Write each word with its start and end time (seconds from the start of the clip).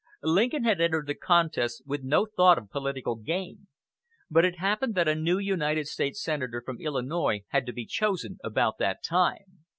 Lincoln 0.23 0.63
had 0.63 0.81
entered 0.81 1.05
the 1.05 1.13
contest 1.13 1.83
with 1.85 2.01
no 2.01 2.25
thought 2.25 2.57
of 2.57 2.71
political 2.71 3.13
gain; 3.15 3.67
but 4.31 4.43
it 4.43 4.57
happened 4.57 4.95
that 4.95 5.07
a 5.07 5.13
new 5.13 5.37
United 5.37 5.85
States 5.85 6.19
senator 6.23 6.59
from 6.65 6.81
Illinois 6.81 7.43
had 7.49 7.67
to 7.67 7.71
be 7.71 7.85
chosen 7.85 8.39
about 8.43 8.79
that 8.79 9.03
time. 9.03 9.59